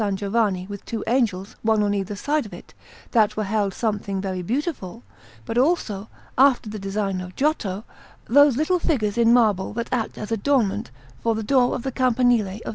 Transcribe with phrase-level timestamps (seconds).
[0.15, 2.73] Giovanni, with two angels, one on either side of it,
[3.11, 5.03] that were held something very beautiful,
[5.45, 7.83] but also, after the design of Giotto,
[8.25, 10.89] those little figures in marble that act as adornment
[11.21, 12.69] for the door of the Campanile of S.